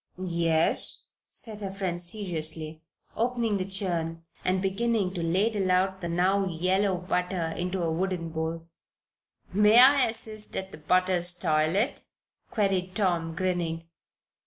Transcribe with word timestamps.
"Yes," 0.25 1.03
said 1.29 1.61
her 1.61 1.69
friend, 1.71 2.01
seriously, 2.01 2.81
opening 3.15 3.57
the 3.57 3.65
churn 3.67 4.23
and 4.43 4.59
beginning 4.59 5.13
to 5.13 5.21
ladle 5.21 5.69
out 5.71 6.01
the 6.01 6.09
now 6.09 6.47
yellow 6.47 6.97
butter 6.97 7.53
into 7.55 7.83
a 7.83 7.91
wooden 7.91 8.31
bowl. 8.31 8.67
"May 9.53 9.79
I 9.79 10.05
assist 10.07 10.57
at 10.57 10.71
the 10.71 10.79
butter's 10.79 11.37
toilet?" 11.37 12.01
queried 12.49 12.95
Tom, 12.95 13.35
grinning. 13.35 13.89